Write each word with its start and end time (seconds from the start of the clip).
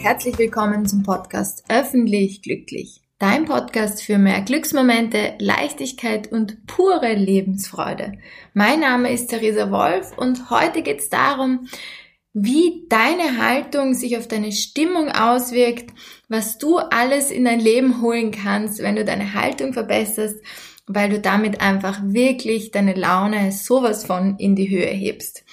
herzlich 0.00 0.38
willkommen 0.38 0.86
zum 0.86 1.02
Podcast 1.02 1.64
Öffentlich 1.68 2.42
Glücklich. 2.42 3.02
Dein 3.18 3.46
Podcast 3.46 4.00
für 4.00 4.16
mehr 4.16 4.40
Glücksmomente, 4.42 5.34
Leichtigkeit 5.40 6.30
und 6.30 6.66
pure 6.68 7.14
Lebensfreude. 7.14 8.12
Mein 8.54 8.78
Name 8.78 9.12
ist 9.12 9.26
Theresa 9.26 9.72
Wolf 9.72 10.16
und 10.16 10.50
heute 10.50 10.82
geht 10.82 11.00
es 11.00 11.08
darum, 11.08 11.66
wie 12.32 12.86
deine 12.88 13.42
Haltung 13.44 13.94
sich 13.94 14.16
auf 14.16 14.28
deine 14.28 14.52
Stimmung 14.52 15.10
auswirkt, 15.10 15.90
was 16.28 16.58
du 16.58 16.78
alles 16.78 17.32
in 17.32 17.44
dein 17.44 17.60
Leben 17.60 18.00
holen 18.00 18.30
kannst, 18.30 18.80
wenn 18.80 18.94
du 18.94 19.04
deine 19.04 19.34
Haltung 19.34 19.72
verbesserst, 19.72 20.36
weil 20.86 21.10
du 21.10 21.18
damit 21.18 21.60
einfach 21.60 22.00
wirklich 22.04 22.70
deine 22.70 22.94
Laune 22.94 23.50
sowas 23.50 24.04
von 24.04 24.36
in 24.38 24.54
die 24.54 24.70
Höhe 24.70 24.86
hebst. 24.86 25.44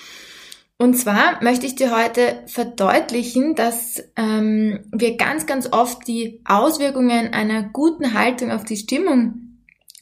Und 0.78 0.96
zwar 0.96 1.42
möchte 1.42 1.66
ich 1.66 1.76
dir 1.76 1.96
heute 1.96 2.44
verdeutlichen, 2.48 3.56
dass 3.56 4.04
ähm, 4.18 4.80
wir 4.92 5.16
ganz, 5.16 5.46
ganz 5.46 5.72
oft 5.72 6.06
die 6.06 6.42
Auswirkungen 6.44 7.34
einer 7.34 7.64
guten 7.64 8.14
Haltung 8.14 8.52
auf 8.52 8.66
die 8.66 8.76
Stimmung 8.76 9.46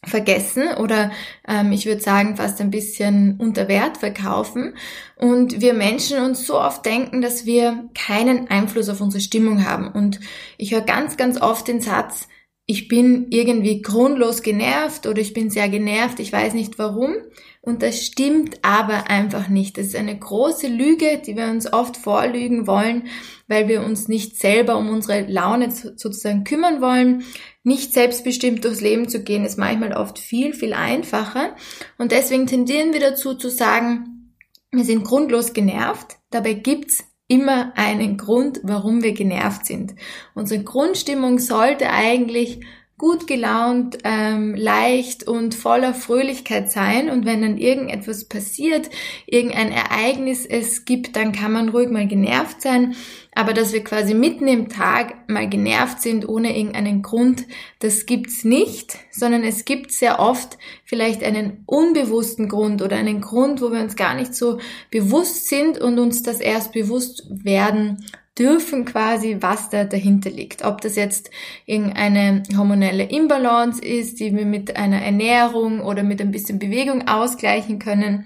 vergessen 0.05 0.73
oder 0.79 1.11
ähm, 1.47 1.71
ich 1.71 1.85
würde 1.85 2.01
sagen 2.01 2.35
fast 2.35 2.59
ein 2.59 2.71
bisschen 2.71 3.37
unter 3.39 3.67
Wert 3.67 3.97
verkaufen. 3.97 4.75
Und 5.15 5.61
wir 5.61 5.73
Menschen 5.73 6.19
uns 6.19 6.45
so 6.45 6.59
oft 6.59 6.85
denken, 6.85 7.21
dass 7.21 7.45
wir 7.45 7.89
keinen 7.93 8.49
Einfluss 8.49 8.89
auf 8.89 8.99
unsere 8.99 9.21
Stimmung 9.21 9.65
haben. 9.65 9.87
Und 9.87 10.19
ich 10.57 10.73
höre 10.73 10.81
ganz, 10.81 11.17
ganz 11.17 11.39
oft 11.39 11.67
den 11.67 11.81
Satz, 11.81 12.27
ich 12.65 12.87
bin 12.87 13.27
irgendwie 13.29 13.81
grundlos 13.81 14.41
genervt 14.41 15.05
oder 15.05 15.19
ich 15.19 15.33
bin 15.33 15.49
sehr 15.49 15.67
genervt, 15.67 16.19
ich 16.19 16.31
weiß 16.31 16.53
nicht 16.53 16.79
warum. 16.79 17.15
Und 17.61 17.81
das 17.81 18.05
stimmt 18.05 18.59
aber 18.61 19.09
einfach 19.09 19.47
nicht. 19.49 19.77
Das 19.77 19.87
ist 19.87 19.95
eine 19.95 20.17
große 20.17 20.67
Lüge, 20.67 21.21
die 21.25 21.35
wir 21.35 21.47
uns 21.47 21.71
oft 21.71 21.97
vorlügen 21.97 22.67
wollen, 22.67 23.07
weil 23.47 23.67
wir 23.67 23.83
uns 23.83 24.07
nicht 24.07 24.37
selber 24.37 24.77
um 24.77 24.89
unsere 24.89 25.21
Laune 25.29 25.71
sozusagen 25.71 26.43
kümmern 26.45 26.81
wollen. 26.81 27.23
Nicht 27.63 27.93
selbstbestimmt 27.93 28.63
durchs 28.63 28.81
Leben 28.81 29.07
zu 29.09 29.23
gehen, 29.23 29.45
ist 29.45 29.57
manchmal 29.57 29.93
oft 29.93 30.19
viel, 30.19 30.53
viel 30.53 30.73
einfacher. 30.73 31.55
Und 31.97 32.11
deswegen 32.11 32.47
tendieren 32.47 32.93
wir 32.93 32.99
dazu 32.99 33.33
zu 33.33 33.49
sagen, 33.49 34.33
wir 34.71 34.83
sind 34.83 35.03
grundlos 35.03 35.53
genervt. 35.53 36.17
Dabei 36.31 36.53
gibt's 36.53 37.05
immer 37.27 37.73
einen 37.75 38.17
Grund, 38.17 38.59
warum 38.63 39.03
wir 39.03 39.13
genervt 39.13 39.65
sind. 39.65 39.95
Unsere 40.33 40.63
Grundstimmung 40.63 41.39
sollte 41.39 41.89
eigentlich 41.89 42.61
gut 42.97 43.25
gelaunt, 43.25 43.97
ähm, 44.03 44.53
leicht 44.55 45.27
und 45.27 45.55
voller 45.55 45.93
Fröhlichkeit 45.93 46.71
sein. 46.71 47.09
Und 47.09 47.25
wenn 47.25 47.41
dann 47.41 47.57
irgendetwas 47.57 48.25
passiert, 48.25 48.89
irgendein 49.25 49.71
Ereignis 49.71 50.45
es 50.45 50.85
gibt, 50.85 51.15
dann 51.15 51.31
kann 51.31 51.51
man 51.51 51.69
ruhig 51.69 51.89
mal 51.89 52.07
genervt 52.07 52.61
sein. 52.61 52.95
Aber 53.35 53.53
dass 53.53 53.73
wir 53.73 53.83
quasi 53.83 54.13
mitten 54.13 54.47
im 54.47 54.69
Tag 54.69 55.27
mal 55.27 55.49
genervt 55.49 56.01
sind 56.01 56.29
ohne 56.29 56.55
irgendeinen 56.55 57.01
Grund, 57.01 57.45
das 57.79 58.05
gibt's 58.05 58.43
nicht, 58.43 58.95
sondern 59.09 59.43
es 59.43 59.65
gibt 59.65 59.91
sehr 59.91 60.19
oft 60.19 60.59
vielleicht 60.85 61.23
einen 61.23 61.63
unbewussten 61.65 62.47
Grund 62.47 62.83
oder 62.83 62.95
einen 62.95 63.21
Grund, 63.21 63.59
wo 63.61 63.71
wir 63.71 63.81
uns 63.81 63.95
gar 63.95 64.13
nicht 64.13 64.35
so 64.35 64.59
bewusst 64.91 65.47
sind 65.47 65.79
und 65.79 65.97
uns 65.97 66.21
das 66.21 66.39
erst 66.39 66.73
bewusst 66.73 67.25
werden 67.29 68.05
dürfen 68.37 68.85
quasi, 68.85 69.37
was 69.41 69.69
da 69.69 69.83
dahinter 69.83 70.29
liegt. 70.29 70.65
Ob 70.65 70.81
das 70.81 70.95
jetzt 70.95 71.29
irgendeine 71.65 72.43
hormonelle 72.57 73.03
Imbalance 73.03 73.83
ist, 73.83 74.19
die 74.19 74.35
wir 74.35 74.45
mit 74.45 74.75
einer 74.75 75.01
Ernährung 75.01 75.81
oder 75.81 76.03
mit 76.03 76.21
ein 76.21 76.31
bisschen 76.31 76.59
Bewegung 76.59 77.07
ausgleichen 77.07 77.79
können. 77.79 78.25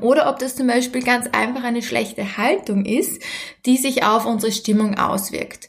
Oder 0.00 0.28
ob 0.28 0.38
das 0.38 0.56
zum 0.56 0.66
Beispiel 0.66 1.02
ganz 1.02 1.26
einfach 1.32 1.64
eine 1.64 1.82
schlechte 1.82 2.36
Haltung 2.36 2.84
ist, 2.84 3.22
die 3.66 3.76
sich 3.76 4.04
auf 4.04 4.26
unsere 4.26 4.52
Stimmung 4.52 4.98
auswirkt. 4.98 5.68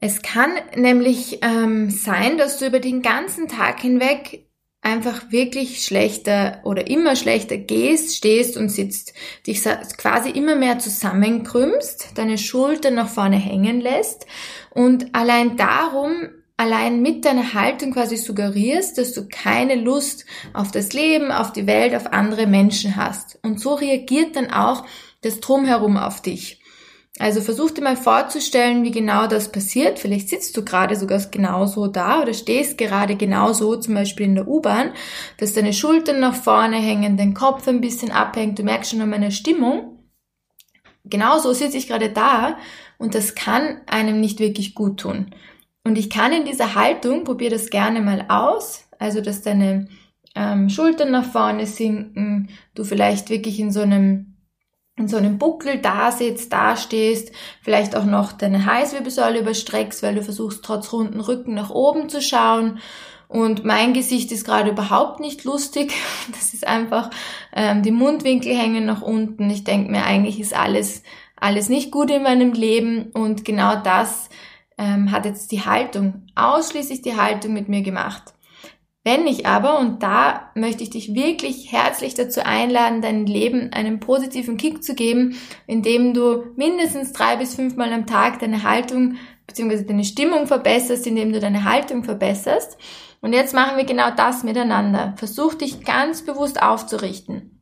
Es 0.00 0.22
kann 0.22 0.52
nämlich 0.76 1.40
ähm, 1.42 1.90
sein, 1.90 2.38
dass 2.38 2.58
du 2.58 2.66
über 2.66 2.80
den 2.80 3.02
ganzen 3.02 3.48
Tag 3.48 3.80
hinweg 3.80 4.46
einfach 4.82 5.30
wirklich 5.30 5.82
schlechter 5.82 6.60
oder 6.64 6.86
immer 6.88 7.14
schlechter 7.14 7.58
gehst, 7.58 8.16
stehst 8.16 8.56
und 8.56 8.70
sitzt, 8.70 9.12
dich 9.46 9.62
quasi 9.98 10.30
immer 10.30 10.56
mehr 10.56 10.78
zusammenkrümmst, 10.78 12.12
deine 12.14 12.38
Schultern 12.38 12.94
nach 12.94 13.08
vorne 13.08 13.36
hängen 13.36 13.80
lässt 13.80 14.26
und 14.70 15.14
allein 15.14 15.56
darum, 15.56 16.30
allein 16.56 17.02
mit 17.02 17.24
deiner 17.24 17.54
Haltung 17.54 17.92
quasi 17.92 18.16
suggerierst, 18.16 18.98
dass 18.98 19.12
du 19.12 19.28
keine 19.28 19.76
Lust 19.76 20.24
auf 20.52 20.70
das 20.70 20.92
Leben, 20.92 21.30
auf 21.30 21.52
die 21.52 21.66
Welt, 21.66 21.94
auf 21.94 22.12
andere 22.12 22.46
Menschen 22.46 22.96
hast. 22.96 23.38
Und 23.42 23.60
so 23.60 23.74
reagiert 23.74 24.36
dann 24.36 24.50
auch 24.50 24.84
das 25.22 25.40
Drumherum 25.40 25.96
auf 25.96 26.20
dich. 26.20 26.59
Also 27.20 27.42
versuch 27.42 27.70
dir 27.70 27.82
mal 27.82 27.98
vorzustellen, 27.98 28.82
wie 28.82 28.92
genau 28.92 29.26
das 29.26 29.52
passiert. 29.52 29.98
Vielleicht 29.98 30.30
sitzt 30.30 30.56
du 30.56 30.64
gerade 30.64 30.96
sogar 30.96 31.20
genauso 31.30 31.86
da 31.86 32.22
oder 32.22 32.32
stehst 32.32 32.78
gerade 32.78 33.14
genauso, 33.14 33.76
zum 33.76 33.92
Beispiel 33.92 34.24
in 34.24 34.36
der 34.36 34.48
U-Bahn, 34.48 34.92
dass 35.36 35.52
deine 35.52 35.74
Schultern 35.74 36.18
nach 36.18 36.34
vorne 36.34 36.78
hängen, 36.78 37.18
dein 37.18 37.34
Kopf 37.34 37.68
ein 37.68 37.82
bisschen 37.82 38.10
abhängt. 38.10 38.58
Du 38.58 38.62
merkst 38.62 38.92
schon 38.92 39.02
an 39.02 39.10
meiner 39.10 39.32
Stimmung. 39.32 39.98
Genauso 41.04 41.52
sitze 41.52 41.76
ich 41.76 41.88
gerade 41.88 42.08
da 42.08 42.56
und 42.96 43.14
das 43.14 43.34
kann 43.34 43.82
einem 43.86 44.18
nicht 44.18 44.40
wirklich 44.40 44.74
gut 44.74 45.00
tun. 45.00 45.34
Und 45.84 45.98
ich 45.98 46.08
kann 46.08 46.32
in 46.32 46.46
dieser 46.46 46.74
Haltung, 46.74 47.24
probier 47.24 47.50
das 47.50 47.68
gerne 47.68 48.00
mal 48.00 48.24
aus, 48.30 48.88
also 48.98 49.20
dass 49.20 49.42
deine 49.42 49.88
ähm, 50.34 50.70
Schultern 50.70 51.10
nach 51.10 51.26
vorne 51.26 51.66
sinken, 51.66 52.48
du 52.74 52.82
vielleicht 52.82 53.28
wirklich 53.28 53.60
in 53.60 53.72
so 53.72 53.80
einem 53.80 54.29
in 55.00 55.08
so 55.08 55.16
einem 55.16 55.38
Buckel 55.38 55.78
da 55.78 56.12
sitzt, 56.12 56.52
da 56.52 56.76
stehst, 56.76 57.32
vielleicht 57.62 57.96
auch 57.96 58.04
noch 58.04 58.32
deine 58.32 58.66
Halswirbelsäule 58.66 59.40
überstreckst, 59.40 60.02
weil 60.02 60.14
du 60.14 60.22
versuchst 60.22 60.64
trotz 60.64 60.92
runden 60.92 61.20
Rücken 61.20 61.54
nach 61.54 61.70
oben 61.70 62.08
zu 62.08 62.20
schauen. 62.20 62.78
Und 63.28 63.64
mein 63.64 63.94
Gesicht 63.94 64.32
ist 64.32 64.44
gerade 64.44 64.70
überhaupt 64.70 65.20
nicht 65.20 65.44
lustig. 65.44 65.92
Das 66.32 66.52
ist 66.52 66.66
einfach, 66.66 67.10
ähm, 67.54 67.82
die 67.82 67.92
Mundwinkel 67.92 68.56
hängen 68.56 68.84
nach 68.84 69.02
unten. 69.02 69.48
Ich 69.50 69.64
denke 69.64 69.90
mir, 69.90 70.04
eigentlich 70.04 70.38
ist 70.38 70.54
alles, 70.54 71.02
alles 71.36 71.68
nicht 71.68 71.90
gut 71.90 72.10
in 72.10 72.22
meinem 72.22 72.52
Leben. 72.52 73.10
Und 73.12 73.44
genau 73.44 73.76
das 73.76 74.28
ähm, 74.78 75.10
hat 75.12 75.24
jetzt 75.24 75.52
die 75.52 75.64
Haltung, 75.64 76.26
ausschließlich 76.34 77.02
die 77.02 77.16
Haltung 77.16 77.52
mit 77.52 77.68
mir 77.68 77.82
gemacht. 77.82 78.34
Wenn 79.02 79.26
ich 79.26 79.46
aber, 79.46 79.78
und 79.78 80.02
da 80.02 80.50
möchte 80.54 80.82
ich 80.82 80.90
dich 80.90 81.14
wirklich 81.14 81.72
herzlich 81.72 82.12
dazu 82.12 82.44
einladen, 82.44 83.00
dein 83.00 83.24
Leben 83.24 83.72
einen 83.72 83.98
positiven 83.98 84.58
Kick 84.58 84.84
zu 84.84 84.94
geben, 84.94 85.38
indem 85.66 86.12
du 86.12 86.44
mindestens 86.56 87.14
drei 87.14 87.36
bis 87.36 87.54
fünfmal 87.54 87.90
am 87.94 88.06
Tag 88.06 88.40
deine 88.40 88.62
Haltung 88.62 89.16
bzw. 89.46 89.84
deine 89.84 90.04
Stimmung 90.04 90.46
verbesserst, 90.46 91.06
indem 91.06 91.32
du 91.32 91.40
deine 91.40 91.64
Haltung 91.64 92.04
verbesserst. 92.04 92.76
Und 93.22 93.32
jetzt 93.32 93.54
machen 93.54 93.78
wir 93.78 93.84
genau 93.84 94.10
das 94.14 94.44
miteinander. 94.44 95.14
Versuch 95.16 95.54
dich 95.54 95.82
ganz 95.84 96.22
bewusst 96.22 96.62
aufzurichten 96.62 97.56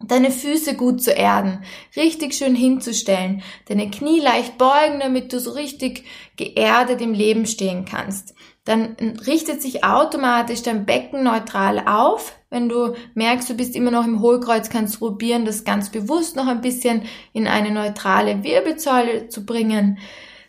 deine 0.00 0.30
Füße 0.30 0.74
gut 0.74 1.02
zu 1.02 1.12
erden, 1.12 1.64
richtig 1.96 2.32
schön 2.34 2.54
hinzustellen, 2.54 3.42
deine 3.66 3.90
Knie 3.90 4.20
leicht 4.20 4.56
beugen, 4.56 5.00
damit 5.00 5.32
du 5.32 5.40
so 5.40 5.50
richtig 5.50 6.04
geerdet 6.36 7.02
im 7.02 7.12
Leben 7.12 7.46
stehen 7.46 7.84
kannst 7.84 8.34
dann 8.68 8.96
richtet 9.26 9.62
sich 9.62 9.82
automatisch 9.82 10.60
dein 10.60 10.84
Becken 10.84 11.22
neutral 11.24 11.78
auf. 11.86 12.34
Wenn 12.50 12.68
du 12.68 12.94
merkst, 13.14 13.48
du 13.48 13.54
bist 13.54 13.74
immer 13.74 13.90
noch 13.90 14.04
im 14.04 14.20
Hohlkreuz, 14.20 14.68
kannst 14.68 14.96
du 14.96 14.98
probieren, 14.98 15.46
das 15.46 15.64
ganz 15.64 15.88
bewusst 15.88 16.36
noch 16.36 16.46
ein 16.46 16.60
bisschen 16.60 17.04
in 17.32 17.48
eine 17.48 17.70
neutrale 17.70 18.44
Wirbelsäule 18.44 19.28
zu 19.28 19.46
bringen. 19.46 19.96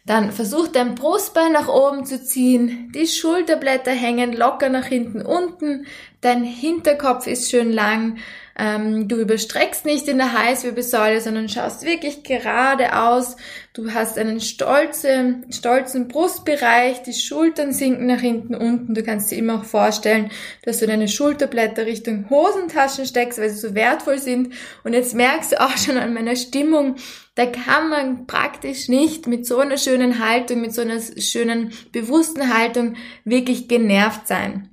Dann 0.06 0.34
versuch 0.34 0.68
dein 0.68 0.96
Brustbein 0.96 1.54
nach 1.54 1.70
oben 1.70 2.06
zu 2.06 2.22
ziehen, 2.22 2.92
die 2.94 3.08
Schulterblätter 3.08 3.92
hängen 3.92 4.34
locker 4.34 4.68
nach 4.68 4.86
hinten 4.86 5.22
unten, 5.22 5.86
dein 6.20 6.44
Hinterkopf 6.44 7.26
ist 7.26 7.50
schön 7.50 7.72
lang, 7.72 8.18
ähm, 8.60 9.08
du 9.08 9.16
überstreckst 9.16 9.86
nicht 9.86 10.08
in 10.10 10.18
der 10.18 10.34
Halswirbelsäule, 10.34 11.22
sondern 11.22 11.48
schaust 11.48 11.86
wirklich 11.86 12.24
geradeaus. 12.24 13.38
Du 13.74 13.94
hast 13.94 14.18
einen 14.18 14.42
stolzen, 14.42 15.46
stolzen 15.50 16.10
Brustbereich, 16.10 17.02
die 17.04 17.14
Schultern 17.14 17.72
sinken 17.72 18.08
nach 18.08 18.20
hinten 18.20 18.56
unten. 18.56 18.94
Du 18.94 19.02
kannst 19.02 19.32
dir 19.32 19.38
immer 19.38 19.60
auch 19.60 19.64
vorstellen, 19.64 20.30
dass 20.64 20.80
du 20.80 20.88
deine 20.88 21.08
Schulterblätter 21.08 21.86
Richtung 21.86 22.30
Hosentaschen 22.30 23.06
steckst, 23.06 23.40
weil 23.40 23.50
sie 23.50 23.60
so 23.60 23.76
wertvoll 23.76 24.20
sind. 24.20 24.54
Und 24.84 24.94
jetzt 24.94 25.16
merkst 25.16 25.54
du 25.54 25.62
auch 25.62 25.78
schon 25.78 25.98
an 25.98 26.14
meiner 26.14 26.36
Stimmung, 26.36 26.96
da 27.36 27.46
kann 27.46 27.90
man 27.90 28.28
praktisch 28.28 28.90
nicht 28.90 29.26
mit 29.26 29.46
so 29.48 29.60
einer 29.60 29.78
schönen 29.78 30.20
Haltung, 30.20 30.60
mit 30.60 30.74
so 30.74 30.82
einer 30.82 31.00
schönen, 31.00 31.72
bewussten 31.94 32.54
Haltung 32.54 32.96
wirklich 33.24 33.70
genervt 33.70 34.28
sein. 34.28 34.70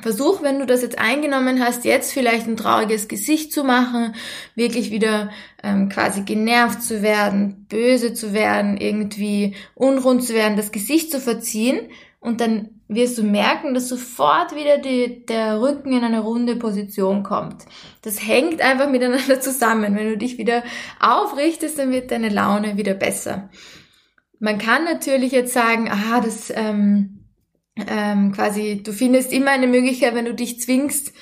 Versuch, 0.00 0.42
wenn 0.42 0.58
du 0.58 0.66
das 0.66 0.82
jetzt 0.82 0.98
eingenommen 0.98 1.62
hast, 1.64 1.84
jetzt 1.84 2.12
vielleicht 2.12 2.46
ein 2.46 2.56
trauriges 2.56 3.08
Gesicht 3.08 3.52
zu 3.52 3.62
machen, 3.62 4.14
wirklich 4.54 4.90
wieder 4.90 5.30
ähm, 5.62 5.88
quasi 5.88 6.22
genervt 6.22 6.82
zu 6.82 7.00
werden, 7.00 7.66
böse 7.68 8.12
zu 8.12 8.32
werden, 8.32 8.76
irgendwie 8.76 9.54
unrund 9.74 10.24
zu 10.24 10.34
werden, 10.34 10.56
das 10.56 10.72
Gesicht 10.72 11.10
zu 11.10 11.20
verziehen 11.20 11.78
und 12.20 12.40
dann 12.40 12.70
wirst 12.88 13.18
du 13.18 13.22
merken, 13.22 13.72
dass 13.72 13.88
sofort 13.88 14.54
wieder 14.54 14.78
die, 14.78 15.24
der 15.26 15.60
Rücken 15.60 15.92
in 15.92 16.04
eine 16.04 16.20
runde 16.20 16.56
Position 16.56 17.22
kommt. 17.22 17.64
Das 18.02 18.26
hängt 18.26 18.60
einfach 18.60 18.90
miteinander 18.90 19.40
zusammen. 19.42 19.94
Wenn 19.94 20.08
du 20.08 20.18
dich 20.18 20.38
wieder 20.38 20.64
aufrichtest, 21.00 21.78
dann 21.78 21.92
wird 21.92 22.10
deine 22.10 22.28
Laune 22.28 22.76
wieder 22.76 22.94
besser. 22.94 23.48
Man 24.38 24.58
kann 24.58 24.84
natürlich 24.84 25.32
jetzt 25.32 25.52
sagen, 25.52 25.88
ah, 25.90 26.20
das 26.20 26.52
ähm, 26.54 27.23
ähm, 27.76 28.32
quasi, 28.32 28.82
du 28.82 28.92
findest 28.92 29.32
immer 29.32 29.50
eine 29.50 29.66
Möglichkeit, 29.66 30.14
wenn 30.14 30.26
du 30.26 30.34
dich 30.34 30.60
zwingst, 30.60 31.12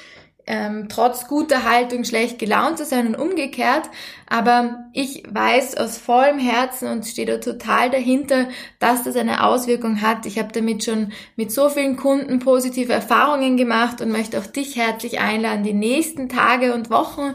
ähm, 0.47 0.89
trotz 0.89 1.29
guter 1.29 1.65
Haltung 1.65 2.05
schlecht 2.05 2.39
gelaunt 2.39 2.79
zu 2.79 2.85
sein 2.85 3.07
und 3.07 3.15
umgekehrt. 3.15 3.89
Aber 4.29 4.87
ich 4.93 5.23
weiß 5.31 5.77
aus 5.77 5.99
vollem 5.99 6.39
Herzen 6.39 6.89
und 6.89 7.07
stehe 7.07 7.27
da 7.27 7.39
total 7.39 7.91
dahinter, 7.91 8.49
dass 8.81 9.05
das 9.05 9.17
eine 9.17 9.45
Auswirkung 9.45 10.01
hat. 10.01 10.27
Ich 10.27 10.39
habe 10.39 10.53
damit 10.53 10.85
schon 10.85 11.13
mit 11.37 11.53
so 11.53 11.69
vielen 11.69 11.97
Kunden 11.97 12.41
positive 12.41 12.93
Erfahrungen 12.93 13.57
gemacht 13.57 14.01
und 14.01 14.11
möchte 14.11 14.39
auch 14.39 14.47
dich 14.47 14.77
herzlich 14.77 15.21
einladen, 15.21 15.63
die 15.63 15.75
nächsten 15.75 16.29
Tage 16.29 16.75
und 16.75 16.91
Wochen 16.91 17.35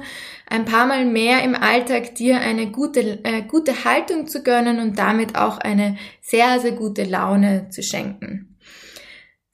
ein 0.49 0.65
paar 0.65 0.85
Mal 0.85 1.05
mehr 1.05 1.43
im 1.43 1.55
Alltag 1.55 2.15
dir 2.15 2.39
eine 2.39 2.71
gute, 2.71 3.23
äh, 3.23 3.41
gute 3.41 3.85
Haltung 3.85 4.27
zu 4.27 4.43
gönnen 4.43 4.79
und 4.79 4.99
damit 4.99 5.37
auch 5.37 5.57
eine 5.57 5.97
sehr, 6.21 6.59
sehr 6.59 6.71
gute 6.73 7.03
Laune 7.03 7.69
zu 7.69 7.83
schenken. 7.83 8.56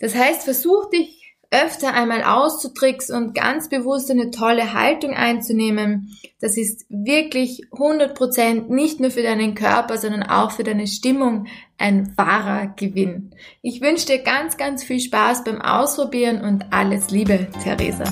Das 0.04 0.16
heißt, 0.16 0.44
versuch 0.44 0.90
dich 0.90 1.34
öfter 1.50 1.94
einmal 1.94 2.24
auszutricksen 2.24 3.16
und 3.16 3.34
ganz 3.34 3.70
bewusst 3.70 4.12
eine 4.12 4.32
tolle 4.32 4.74
Haltung 4.74 5.12
einzunehmen, 5.12 6.18
das 6.42 6.58
ist 6.58 6.86
wirklich 6.90 7.68
100% 7.72 8.68
nicht 8.68 9.00
nur 9.00 9.12
für 9.12 9.24
deinen 9.24 9.56
Körper, 9.56 9.98
sondern 9.98 10.24
auch 10.24 10.52
für 10.52 10.66
deine 10.66 10.88
Stimmung 10.88 11.48
ein 11.78 12.12
wahrer 12.18 12.74
Gewinn. 12.76 13.32
Ich 13.62 13.80
wünsche 13.80 14.08
dir 14.08 14.20
ganz, 14.20 14.58
ganz 14.58 14.84
viel 14.84 15.00
Spaß 15.00 15.46
beim 15.46 15.62
Ausprobieren 15.62 16.42
und 16.42 16.66
alles 16.74 17.10
Liebe, 17.10 17.48
Theresa. 17.64 18.04